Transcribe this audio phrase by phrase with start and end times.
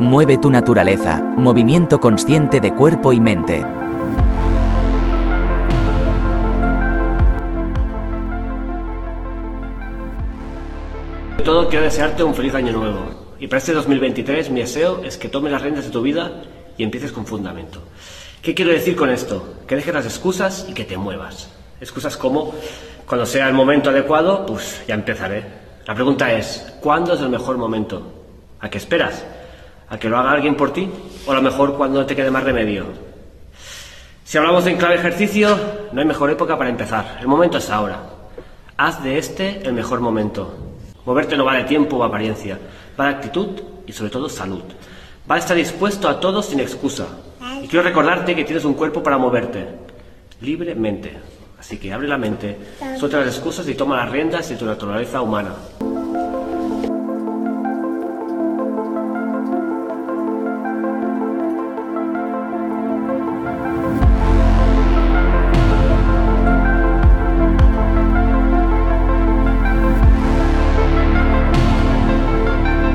[0.00, 3.66] Mueve tu naturaleza, movimiento consciente de cuerpo y mente.
[11.44, 13.00] Todo quiero desearte un feliz año nuevo.
[13.40, 16.42] Y para este 2023 mi deseo es que tomes las riendas de tu vida
[16.76, 17.82] y empieces con fundamento.
[18.40, 19.56] ¿Qué quiero decir con esto?
[19.66, 21.50] Que dejes las excusas y que te muevas.
[21.80, 22.54] Excusas como,
[23.04, 25.44] cuando sea el momento adecuado, pues ya empezaré.
[25.88, 28.12] La pregunta es, ¿cuándo es el mejor momento?
[28.60, 29.24] ¿A qué esperas?
[29.90, 30.90] ¿A que lo haga alguien por ti?
[31.26, 32.86] ¿O a lo mejor cuando te quede más remedio?
[34.24, 35.58] Si hablamos en clave ejercicio,
[35.92, 37.18] no hay mejor época para empezar.
[37.20, 38.02] El momento es ahora.
[38.76, 40.54] Haz de este el mejor momento.
[41.06, 42.58] Moverte no vale tiempo o apariencia,
[42.96, 43.48] vale actitud
[43.86, 44.62] y sobre todo salud.
[45.26, 47.06] Vale estar dispuesto a todo sin excusa.
[47.62, 49.66] Y quiero recordarte que tienes un cuerpo para moverte
[50.42, 51.16] libremente.
[51.58, 52.56] Así que abre la mente,
[52.98, 55.54] suelta las excusas y toma las riendas de tu naturaleza humana.